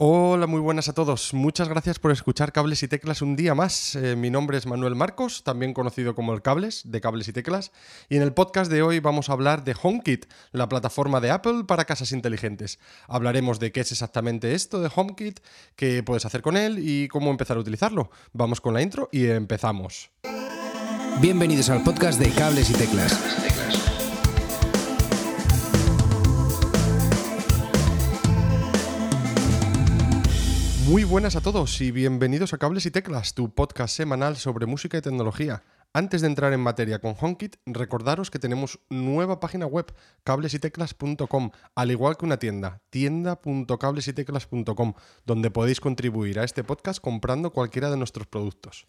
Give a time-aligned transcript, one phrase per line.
[0.00, 1.34] Hola, muy buenas a todos.
[1.34, 3.96] Muchas gracias por escuchar Cables y Teclas un día más.
[3.96, 7.72] Eh, mi nombre es Manuel Marcos, también conocido como el Cables, de Cables y Teclas.
[8.08, 11.64] Y en el podcast de hoy vamos a hablar de HomeKit, la plataforma de Apple
[11.66, 12.78] para casas inteligentes.
[13.08, 15.40] Hablaremos de qué es exactamente esto de HomeKit,
[15.74, 18.12] qué puedes hacer con él y cómo empezar a utilizarlo.
[18.32, 20.12] Vamos con la intro y empezamos.
[21.20, 23.97] Bienvenidos al podcast de Cables y Teclas.
[30.88, 34.96] Muy buenas a todos y bienvenidos a Cables y Teclas, tu podcast semanal sobre música
[34.96, 35.62] y tecnología.
[35.92, 39.92] Antes de entrar en materia con HomeKit, recordaros que tenemos nueva página web,
[40.24, 44.94] cablesyteclas.com, al igual que una tienda, tienda.cablesyteclas.com,
[45.26, 48.86] donde podéis contribuir a este podcast comprando cualquiera de nuestros productos.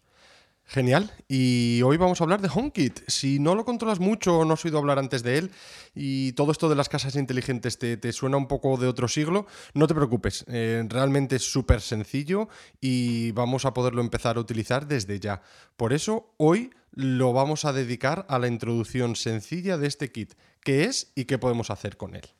[0.72, 1.10] Genial.
[1.26, 3.00] Y hoy vamos a hablar de HomeKit.
[3.08, 5.50] Si no lo controlas mucho no has oído hablar antes de él
[5.96, 9.88] y todo esto de las casas inteligentes te, suena un poco de otro siglo, no
[9.88, 10.44] te preocupes.
[10.46, 12.48] Eh, realmente es súper sencillo
[12.80, 15.42] y vamos a poderlo empezar a utilizar desde ya.
[15.76, 20.34] Por eso hoy lo vamos a dedicar a la introducción sencilla de este kit.
[20.62, 22.30] ¿Qué es y qué podemos hacer con él?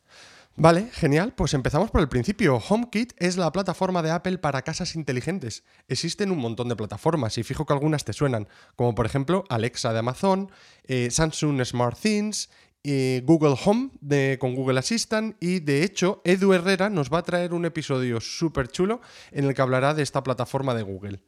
[0.56, 1.32] Vale, genial.
[1.34, 2.56] Pues empezamos por el principio.
[2.56, 5.64] HomeKit es la plataforma de Apple para casas inteligentes.
[5.88, 9.92] Existen un montón de plataformas y fijo que algunas te suenan, como por ejemplo Alexa
[9.92, 10.50] de Amazon,
[10.84, 12.50] eh, Samsung Smart Things,
[12.82, 13.90] eh, Google Home
[14.38, 18.68] con Google Assistant y de hecho Edu Herrera nos va a traer un episodio súper
[18.68, 21.20] chulo en el que hablará de esta plataforma de Google.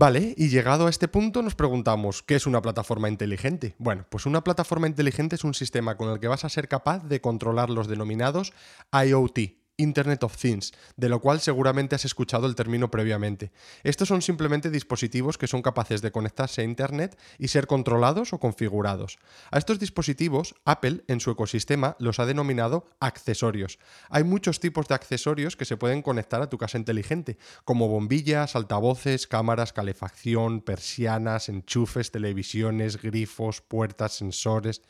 [0.00, 3.74] Vale, y llegado a este punto nos preguntamos, ¿qué es una plataforma inteligente?
[3.76, 7.04] Bueno, pues una plataforma inteligente es un sistema con el que vas a ser capaz
[7.06, 8.54] de controlar los denominados
[8.94, 9.38] IoT,
[9.80, 13.50] Internet of Things, de lo cual seguramente has escuchado el término previamente.
[13.82, 18.38] Estos son simplemente dispositivos que son capaces de conectarse a Internet y ser controlados o
[18.38, 19.18] configurados.
[19.50, 23.78] A estos dispositivos, Apple en su ecosistema los ha denominado accesorios.
[24.10, 28.56] Hay muchos tipos de accesorios que se pueden conectar a tu casa inteligente, como bombillas,
[28.56, 34.82] altavoces, cámaras, calefacción, persianas, enchufes, televisiones, grifos, puertas, sensores,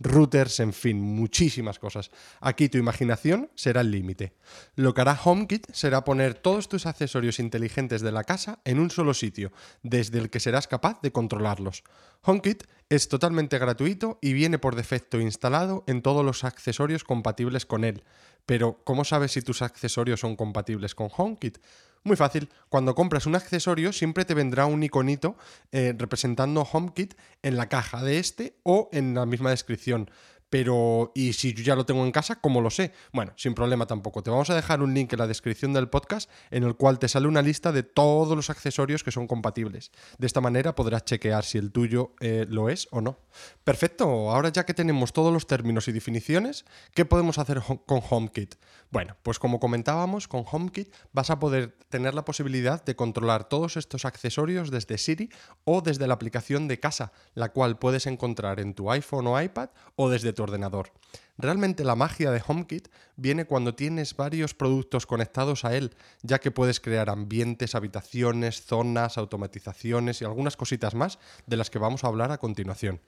[0.00, 2.10] routers, en fin, muchísimas cosas.
[2.40, 4.37] Aquí tu imaginación será el límite.
[4.74, 8.90] Lo que hará HomeKit será poner todos tus accesorios inteligentes de la casa en un
[8.90, 11.84] solo sitio, desde el que serás capaz de controlarlos.
[12.22, 17.84] HomeKit es totalmente gratuito y viene por defecto instalado en todos los accesorios compatibles con
[17.84, 18.02] él.
[18.46, 21.58] Pero, ¿cómo sabes si tus accesorios son compatibles con HomeKit?
[22.04, 25.36] Muy fácil, cuando compras un accesorio siempre te vendrá un iconito
[25.72, 30.10] eh, representando HomeKit en la caja de este o en la misma descripción.
[30.50, 32.92] Pero, ¿y si yo ya lo tengo en casa, cómo lo sé?
[33.12, 34.22] Bueno, sin problema tampoco.
[34.22, 37.08] Te vamos a dejar un link en la descripción del podcast en el cual te
[37.08, 39.90] sale una lista de todos los accesorios que son compatibles.
[40.18, 43.18] De esta manera podrás chequear si el tuyo eh, lo es o no.
[43.64, 46.64] Perfecto, ahora ya que tenemos todos los términos y definiciones,
[46.94, 48.54] ¿qué podemos hacer con HomeKit?
[48.90, 53.76] Bueno, pues como comentábamos, con HomeKit vas a poder tener la posibilidad de controlar todos
[53.76, 55.30] estos accesorios desde Siri
[55.64, 59.70] o desde la aplicación de casa, la cual puedes encontrar en tu iPhone o iPad
[59.96, 60.92] o desde ordenador.
[61.36, 66.50] Realmente la magia de HomeKit viene cuando tienes varios productos conectados a él, ya que
[66.50, 72.08] puedes crear ambientes, habitaciones, zonas, automatizaciones y algunas cositas más de las que vamos a
[72.08, 73.00] hablar a continuación.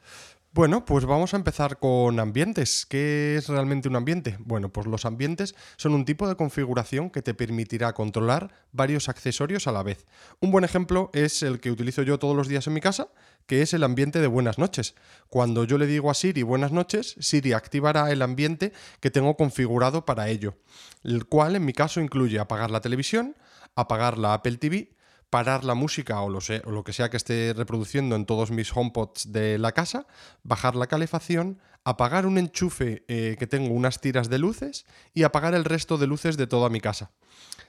[0.53, 2.85] Bueno, pues vamos a empezar con ambientes.
[2.85, 4.37] ¿Qué es realmente un ambiente?
[4.41, 9.69] Bueno, pues los ambientes son un tipo de configuración que te permitirá controlar varios accesorios
[9.69, 10.09] a la vez.
[10.41, 13.11] Un buen ejemplo es el que utilizo yo todos los días en mi casa,
[13.47, 14.97] que es el ambiente de buenas noches.
[15.29, 20.05] Cuando yo le digo a Siri buenas noches, Siri activará el ambiente que tengo configurado
[20.05, 20.57] para ello,
[21.05, 23.37] el cual en mi caso incluye apagar la televisión,
[23.77, 24.91] apagar la Apple TV,
[25.31, 28.77] parar la música o lo, o lo, que sea que esté reproduciendo en todos mis
[28.77, 30.07] HomePods de la casa,
[30.43, 35.55] bajar la calefacción, apagar un enchufe eh, que tengo unas tiras de luces y apagar
[35.55, 37.11] el resto de luces de toda mi casa.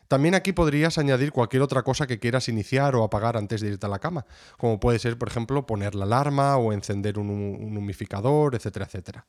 [0.08, 3.86] También aquí podrías añadir cualquier otra cosa que quieras iniciar o apagar antes de irte
[3.86, 4.26] a la cama,
[4.58, 9.26] como puede ser, por ejemplo, poner la alarma o encender un, un humificador, etcétera, etcétera.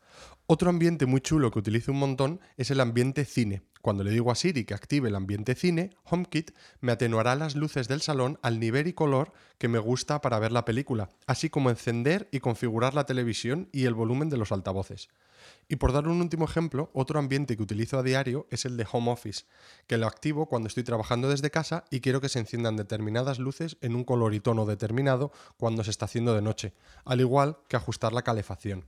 [0.47, 3.63] Otro ambiente muy chulo que utilizo un montón es el ambiente cine.
[3.83, 7.89] Cuando le digo a Siri que active el ambiente cine, HomeKit me atenuará las luces
[7.89, 11.69] del salón al nivel y color que me gusta para ver la película, así como
[11.69, 14.72] encender y configurar la televisión y el volumen de los altavoces.
[15.69, 18.87] Y por dar un último ejemplo, otro ambiente que utilizo a diario es el de
[18.91, 19.45] home office,
[19.87, 23.77] que lo activo cuando estoy trabajando desde casa y quiero que se enciendan determinadas luces
[23.81, 26.73] en un color y tono determinado cuando se está haciendo de noche,
[27.05, 28.85] al igual que ajustar la calefacción.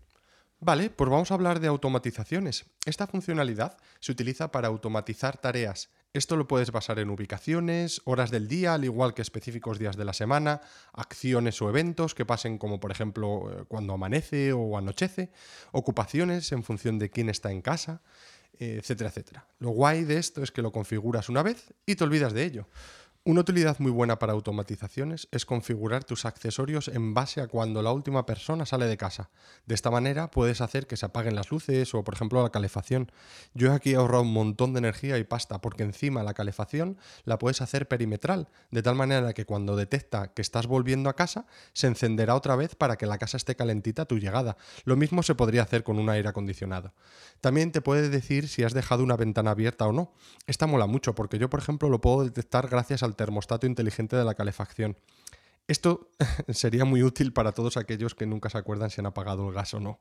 [0.64, 2.64] Vale, pues vamos a hablar de automatizaciones.
[2.86, 8.46] Esta funcionalidad se utiliza para automatizar tareas esto lo puedes basar en ubicaciones, horas del
[8.46, 10.60] día, al igual que específicos días de la semana,
[10.92, 15.32] acciones o eventos que pasen como por ejemplo eh, cuando amanece o anochece,
[15.72, 18.00] ocupaciones en función de quién está en casa.
[18.56, 19.48] etcétera, etcétera.
[19.58, 22.68] Lo guay de esto es que lo configuras una vez y te olvidas de ello.
[23.26, 27.90] Una utilidad muy buena para automatizaciones es configurar tus accesorios en base a cuando la
[27.90, 29.30] última persona sale de casa.
[29.64, 33.10] De esta manera puedes hacer que se apaguen las luces o, por ejemplo, la calefacción.
[33.54, 37.38] Yo he aquí ahorrado un montón de energía y pasta porque encima la calefacción la
[37.38, 41.86] puedes hacer perimetral, de tal manera que cuando detecta que estás volviendo a casa, se
[41.86, 44.58] encenderá otra vez para que la casa esté calentita a tu llegada.
[44.84, 46.92] Lo mismo se podría hacer con un aire acondicionado.
[47.40, 50.12] También te puede decir si has dejado una ventana abierta o no.
[50.46, 54.24] Esta mola mucho porque yo, por ejemplo, lo puedo detectar gracias al termostato inteligente de
[54.24, 54.96] la calefacción.
[55.66, 56.10] Esto
[56.48, 59.74] sería muy útil para todos aquellos que nunca se acuerdan si han apagado el gas
[59.74, 60.00] o no.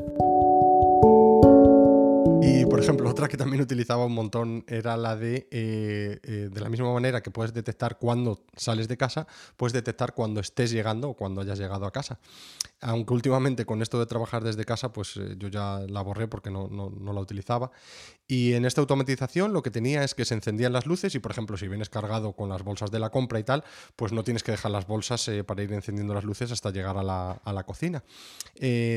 [3.27, 7.31] Que también utilizaba un montón era la de, eh, eh, de la misma manera que
[7.31, 9.27] puedes detectar cuando sales de casa,
[9.57, 12.19] puedes detectar cuando estés llegando o cuando hayas llegado a casa.
[12.81, 16.49] Aunque últimamente con esto de trabajar desde casa, pues eh, yo ya la borré porque
[16.49, 17.71] no, no, no, la utilizaba.
[18.27, 21.31] Y en esta automatización lo que tenía es que se encendían las luces y, por
[21.31, 23.63] ejemplo, si vienes cargado con las bolsas de la compra y tal,
[23.95, 27.03] pues no tienes que dejar las bolsas para ir encendiendo las luces hasta llegar a
[27.03, 28.03] la, a la cocina.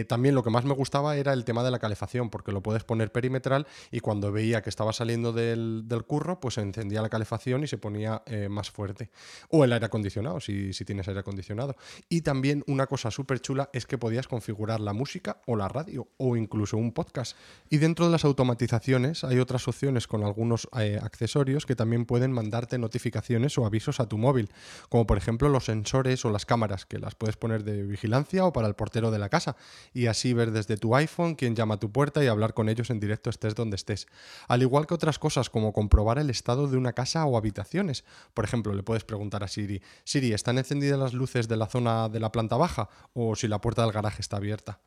[0.08, 2.84] también lo que más me gustaba era el tema de la calefacción, porque lo puedes
[2.84, 7.64] poner perimetral y cuando veía que estaba saliendo del, del curro, pues encendía la calefacción
[7.64, 9.10] y se ponía eh, más fuerte.
[9.50, 11.76] O el aire acondicionado, si, si tienes aire acondicionado.
[12.08, 16.08] Y también una cosa súper chula es que podías configurar la música o la radio
[16.16, 17.36] o incluso un podcast.
[17.70, 22.32] Y dentro de las automatizaciones hay otras opciones con algunos eh, accesorios que también pueden
[22.32, 24.50] mandarte notificaciones o avisos a tu móvil,
[24.88, 28.52] como por ejemplo los sensores o las cámaras, que las puedes poner de vigilancia o
[28.52, 29.56] para el portero de la casa,
[29.92, 32.90] y así ver desde tu iPhone quién llama a tu puerta y hablar con ellos
[32.90, 34.03] en directo estés donde estés.
[34.48, 38.04] Al igual que otras cosas como comprobar el estado de una casa o habitaciones.
[38.34, 42.08] Por ejemplo, le puedes preguntar a Siri, Siri, ¿están encendidas las luces de la zona
[42.08, 44.80] de la planta baja o si la puerta del garaje está abierta?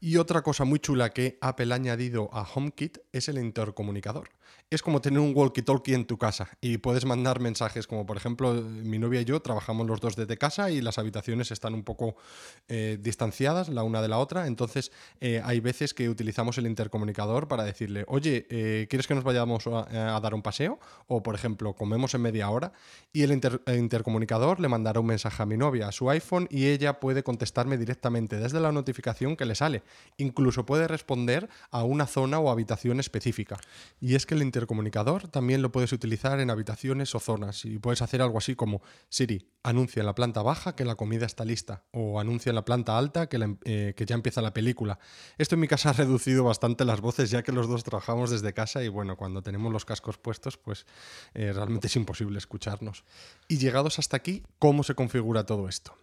[0.00, 4.30] Y otra cosa muy chula que Apple ha añadido a HomeKit es el intercomunicador.
[4.70, 8.54] Es como tener un walkie-talkie en tu casa y puedes mandar mensajes como por ejemplo
[8.54, 12.16] mi novia y yo trabajamos los dos desde casa y las habitaciones están un poco
[12.68, 14.90] eh, distanciadas la una de la otra, entonces
[15.20, 19.66] eh, hay veces que utilizamos el intercomunicador para decirle, oye, eh, ¿quieres que nos vayamos
[19.66, 20.78] a, dar un paseo?
[21.06, 22.72] O por ejemplo, comemos en media hora
[23.12, 23.30] y el,
[23.66, 27.22] el intercomunicador le mandará un mensaje a mi novia a su iPhone y ella puede
[27.22, 29.82] contestarme directamente desde la notificación que le sale
[30.16, 33.58] incluso puede responder a una zona o habitación específica.
[34.00, 38.02] Y es que el intercomunicador también lo puedes utilizar en habitaciones o zonas y puedes
[38.02, 41.84] hacer algo así como Siri, anuncia en la planta baja que la comida está lista
[41.92, 44.98] o anuncia en la planta alta que, la, eh, que ya empieza la película.
[45.38, 48.52] Esto en mi casa ha reducido bastante las voces ya que los dos trabajamos desde
[48.52, 50.86] casa y bueno, cuando tenemos los cascos puestos pues
[51.34, 53.04] eh, realmente es imposible escucharnos.
[53.48, 55.96] Y llegados hasta aquí, ¿cómo se configura todo esto?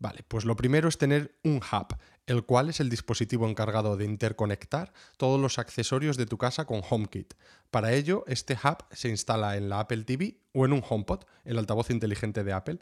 [0.00, 1.94] Vale, pues lo primero es tener un hub,
[2.30, 6.80] el cual es el dispositivo encargado de interconectar todos los accesorios de tu casa con
[6.88, 7.34] HomeKit.
[7.72, 11.58] Para ello, este hub se instala en la Apple TV o en un HomePod, el
[11.58, 12.78] altavoz inteligente de Apple,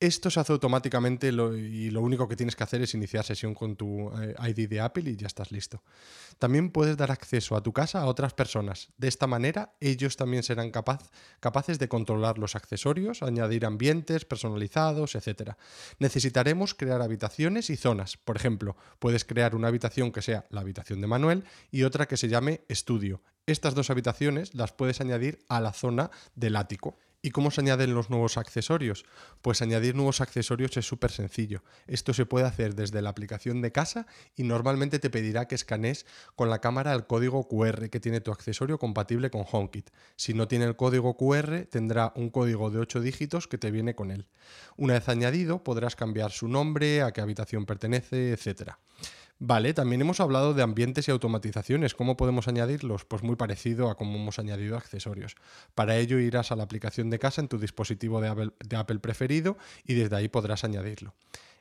[0.00, 3.74] esto se hace automáticamente y lo único que tienes que hacer es iniciar sesión con
[3.74, 5.82] tu eh, ID de Apple y ya estás listo.
[6.38, 8.90] También puedes dar acceso a tu casa a otras personas.
[8.96, 15.54] De esta manera, ellos también serán capaces de controlar los accesorios, añadir ambientes personalizados, etc.
[15.98, 18.16] Necesitaremos crear habitaciones y zonas.
[18.16, 22.16] Por ejemplo, puedes crear una habitación que sea la habitación de Manuel y otra que
[22.16, 23.20] se llame estudio.
[23.46, 26.98] Estas dos habitaciones las puedes añadir a la zona del ático.
[27.20, 29.04] ¿Y cómo se añaden los nuevos accesorios?
[29.42, 31.64] Pues añadir nuevos accesorios es súper sencillo.
[31.88, 34.06] Esto se puede hacer desde la aplicación de casa
[34.36, 36.06] y normalmente te pedirá que escanees
[36.36, 39.90] con la cámara el código QR que tiene tu accesorio compatible con HomeKit.
[40.14, 43.96] Si no tiene el código QR, tendrá un código de 8 dígitos que te viene
[43.96, 44.28] con él.
[44.76, 48.74] Una vez añadido, podrás cambiar su nombre, a qué habitación pertenece, etc.
[49.40, 51.94] Vale, también hemos hablado de ambientes y automatizaciones.
[51.94, 53.04] ¿Cómo podemos añadirlos?
[53.04, 55.36] Pues muy parecido a cómo hemos añadido accesorios.
[55.76, 58.98] Para ello irás a la aplicación de casa en tu dispositivo de Apple, de Apple
[58.98, 61.14] preferido y desde ahí podrás añadirlo.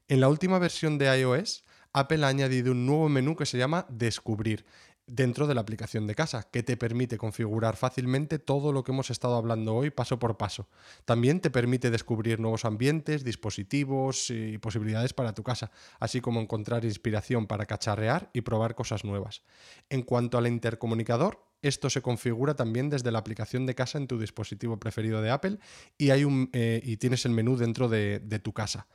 [0.08, 3.86] En la última versión de iOS, Apple ha añadido un nuevo menú que se llama
[3.90, 4.66] Descubrir
[5.08, 9.10] dentro de la aplicación de casa, que te permite configurar fácilmente todo lo que hemos
[9.10, 10.68] estado hablando hoy paso por paso.
[11.06, 16.84] También te permite descubrir nuevos ambientes, dispositivos y posibilidades para tu casa, así como encontrar
[16.86, 19.44] inspiración para cacharrear y probar cosas nuevas.
[19.90, 24.20] En cuanto al intercomunicador, Esto se configura también desde la aplicación de casa en tu
[24.20, 25.58] dispositivo preferido de Apple
[25.98, 28.88] y, hay un, eh, y tienes el menú dentro de, de tu casa.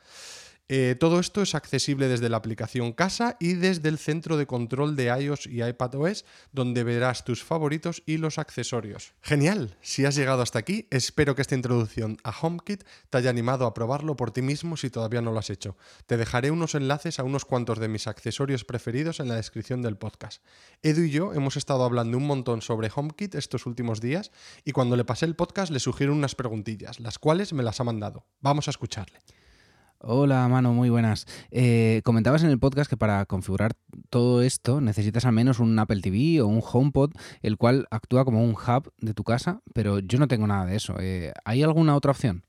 [0.74, 4.96] Eh, todo esto es accesible desde la aplicación Casa y desde el centro de control
[4.96, 9.12] de iOS y iPadOS, donde verás tus favoritos y los accesorios.
[9.20, 13.66] Genial, si has llegado hasta aquí, espero que esta introducción a HomeKit te haya animado
[13.66, 15.76] a probarlo por ti mismo si todavía no lo has hecho.
[16.06, 19.98] Te dejaré unos enlaces a unos cuantos de mis accesorios preferidos en la descripción del
[19.98, 20.42] podcast.
[20.82, 24.30] Edu y yo hemos estado hablando un montón sobre HomeKit estos últimos días
[24.64, 27.84] y cuando le pasé el podcast le sugiero unas preguntillas, las cuales me las ha
[27.84, 28.24] mandado.
[28.40, 29.20] Vamos a escucharle.
[30.04, 31.26] Hola, mano, muy buenas.
[31.52, 33.74] Eh, comentabas en el podcast que para configurar
[34.10, 38.42] todo esto necesitas al menos un Apple TV o un HomePod, el cual actúa como
[38.42, 40.96] un hub de tu casa, pero yo no tengo nada de eso.
[40.98, 42.42] Eh, ¿Hay alguna otra opción?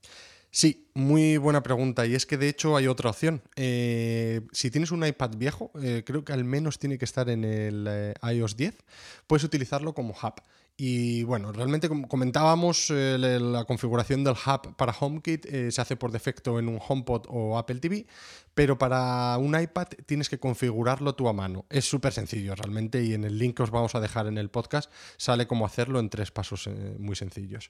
[0.56, 2.06] Sí, muy buena pregunta.
[2.06, 3.42] Y es que de hecho hay otra opción.
[3.56, 5.72] Eh, si tienes un iPad viejo,
[6.06, 8.78] creo que al menos tiene que estar en el iOS 10,
[9.26, 10.36] puedes utilizarlo como hub.
[10.76, 15.96] Y bueno, realmente como comentábamos, eh, la configuración del hub para HomeKit eh, se hace
[15.96, 18.08] por defecto en un HomePod o Apple TV,
[18.56, 21.66] pero para un iPad tienes que configurarlo tú a mano.
[21.70, 24.50] Es súper sencillo realmente y en el link que os vamos a dejar en el
[24.50, 27.70] podcast sale cómo hacerlo en tres pasos eh, muy sencillos.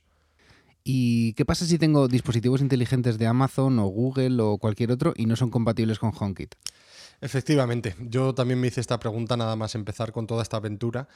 [0.84, 5.26] ¿Y qué pasa si tengo dispositivos inteligentes de Amazon o Google o cualquier otro y
[5.26, 6.56] no son compatibles con HomeKit?
[7.24, 11.08] Efectivamente, yo también me hice esta pregunta nada más empezar con toda esta aventura,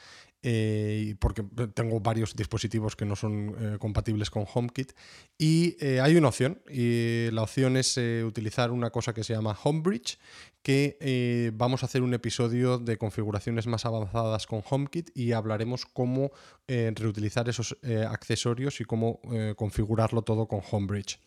[0.42, 1.42] eh, porque
[1.74, 4.92] tengo varios dispositivos que no son eh, compatibles con HomeKit
[5.36, 9.54] y eh, hay una opción, y la opción es utilizar una cosa que se llama
[9.62, 10.18] HomeBridge,
[10.62, 16.30] que vamos a hacer un episodio de configuraciones más avanzadas con HomeKit y hablaremos cómo
[16.66, 17.76] reutilizar esos
[18.08, 19.20] accesorios y cómo
[19.56, 21.20] configurarlo todo con HomeBridge.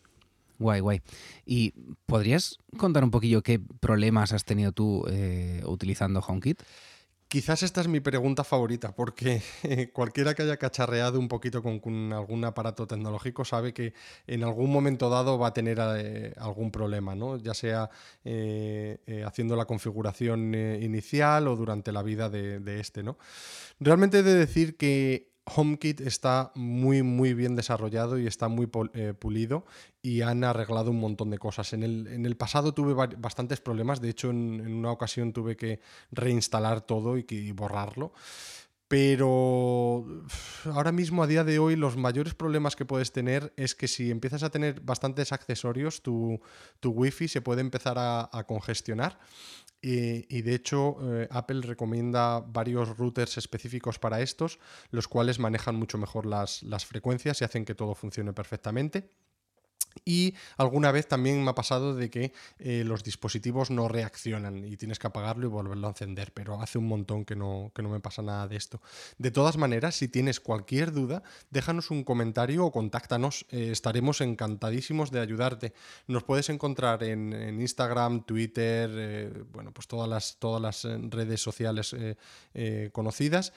[0.62, 1.00] Guay, guay.
[1.44, 1.74] ¿Y
[2.06, 6.62] podrías contar un poquillo qué problemas has tenido tú eh, utilizando HomeKit?
[7.28, 9.42] Quizás esta es mi pregunta favorita, porque
[9.94, 13.94] cualquiera que haya cacharreado un poquito con, algún aparato tecnológico sabe que
[14.26, 17.38] en algún momento dado va a tener eh, algún problema, ¿no?
[17.38, 17.88] ya sea
[18.24, 23.02] eh, haciendo la configuración inicial o durante la vida de, de este.
[23.02, 23.16] ¿no?
[23.80, 29.12] Realmente he de decir que HomeKit está muy muy bien desarrollado y está muy eh,
[29.18, 29.66] pulido
[30.00, 31.72] y han arreglado un montón de cosas.
[31.72, 35.80] En el, en el pasado tuve bastantes problemas, de hecho en, una ocasión tuve que
[36.10, 38.12] reinstalar todo y, borrarlo.
[38.88, 40.04] Pero
[40.66, 44.10] ahora mismo, a día de hoy, los mayores problemas que puedes tener es que si
[44.10, 46.42] empiezas a tener bastantes accesorios, tu,
[46.78, 49.18] tu wifi se puede empezar a, a congestionar
[49.82, 54.60] y, de hecho, eh, Apple recomienda varios routers específicos para estos,
[54.90, 59.10] los cuales manejan mucho mejor las, las frecuencias y hacen que todo funcione perfectamente.
[60.04, 64.76] Y alguna vez también me ha pasado de que eh, los dispositivos no reaccionan y
[64.76, 67.88] tienes que apagarlo y volverlo a encender, pero hace un montón que no, que no
[67.88, 68.80] me pasa nada de esto.
[69.18, 75.10] De todas maneras, si tienes cualquier duda, déjanos un comentario o contáctanos, eh, estaremos encantadísimos
[75.10, 75.72] de ayudarte.
[76.06, 81.94] Nos puedes encontrar en, Instagram, Twitter, eh, bueno, pues todas las, todas las redes sociales
[82.92, 83.52] conocidas.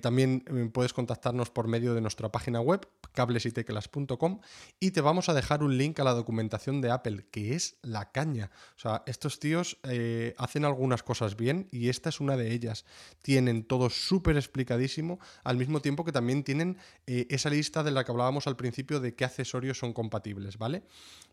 [0.00, 4.40] también puedes contactarnos por medio de nuestra página web, cablesyteclas.com,
[4.80, 8.10] y te vamos a dejar un link a la documentación de Apple, que es la
[8.12, 8.50] caña.
[8.76, 12.84] O sea, estos tíos eh, hacen algunas cosas bien y esta es una de ellas.
[13.22, 18.04] Tienen todo súper explicadísimo, al mismo tiempo que también tienen eh, esa lista de la
[18.04, 20.82] que hablábamos al principio de qué accesorios son compatibles, ¿vale?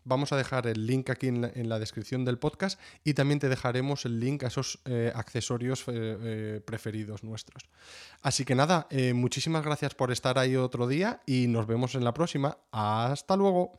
[0.04, 4.04] Vamos a dejar el link aquí en la, descripción del podcast y también te dejaremos
[4.04, 5.84] el link a esos eh, accesorios
[6.64, 7.64] preferidos nuestros.
[8.22, 12.14] Así que nada, muchísimas gracias por estar ahí otro día y nos vemos en la
[12.14, 12.58] próxima.
[12.72, 13.78] Hasta luego.